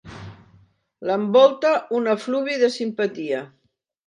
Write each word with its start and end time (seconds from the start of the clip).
L'envolta 1.09 1.75
un 2.01 2.09
efluvi 2.15 2.57
de 2.63 2.71
simpatia. 2.79 3.45